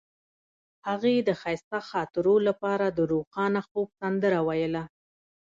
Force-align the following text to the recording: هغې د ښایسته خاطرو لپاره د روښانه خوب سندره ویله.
هغې 0.87 1.15
د 1.27 1.29
ښایسته 1.41 1.79
خاطرو 1.89 2.35
لپاره 2.47 2.85
د 2.97 2.99
روښانه 3.11 3.61
خوب 3.67 3.87
سندره 3.99 4.39
ویله. 4.47 4.83